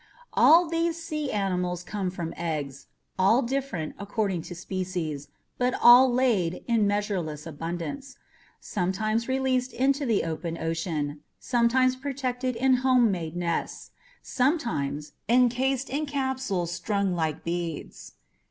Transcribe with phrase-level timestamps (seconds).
[0.33, 2.87] All these sea animals come from eggs,
[3.19, 5.27] all different according to species,
[5.59, 8.17] but all laid in measureless abundance
[8.59, 13.91] sometimes released into the open sea, sometimes protected in homemade nests,
[14.23, 18.13] sometimes encased in capsules strung like beads.